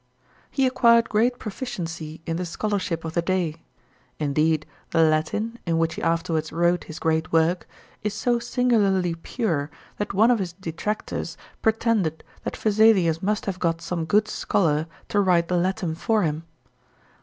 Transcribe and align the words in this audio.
He 0.49 0.65
acquired 0.65 1.09
great 1.09 1.37
proficiency 1.37 2.21
in 2.25 2.37
the 2.37 2.45
scholarship 2.47 3.05
of 3.05 3.13
the 3.13 3.21
day. 3.21 3.57
Indeed 4.17 4.65
the 4.89 5.03
Latin, 5.03 5.59
in 5.67 5.77
which 5.77 5.93
he 5.93 6.01
afterwards 6.01 6.51
wrote 6.51 6.85
his 6.85 6.97
great 6.97 7.31
work, 7.31 7.67
is 8.01 8.15
so 8.15 8.39
singularly 8.39 9.13
pure 9.13 9.69
that 9.97 10.15
one 10.15 10.31
of 10.31 10.39
his 10.39 10.53
detractors 10.53 11.37
pretended 11.61 12.23
that 12.43 12.57
Vesalius 12.57 13.21
must 13.21 13.45
have 13.45 13.59
got 13.59 13.79
some 13.79 14.05
good 14.05 14.27
scholar 14.27 14.87
to 15.09 15.19
write 15.19 15.49
the 15.49 15.55
Latin 15.57 15.93
for 15.93 16.23
him. 16.23 16.45